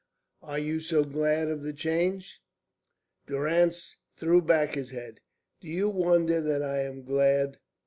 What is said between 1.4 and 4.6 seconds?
of the change?" Durrance threw